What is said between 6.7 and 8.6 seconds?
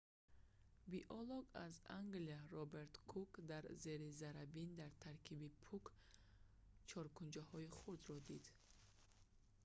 чоркунчаҳои хурдро дид